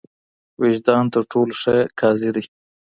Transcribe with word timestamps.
وجدان 0.61 1.03
تر 1.13 1.23
ټولو 1.31 1.53
ښه 1.61 1.75
قاضي 1.99 2.29
دی. 2.35 2.43